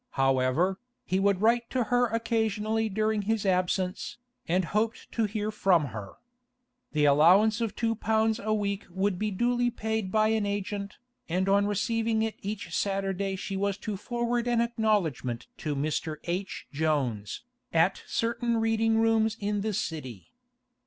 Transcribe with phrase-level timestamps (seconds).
[0.17, 5.89] However, he would write to her occasionally during his absence, and hoped to hear from
[5.93, 6.13] her.
[6.93, 10.97] The allowance of two pounds a week would be duly paid by an agent,
[11.29, 16.15] and on receiving it each Saturday she was to forward an acknowledgment to 'Mr.
[16.23, 16.65] H.
[16.73, 20.31] Jones,' at certain reading rooms in the City.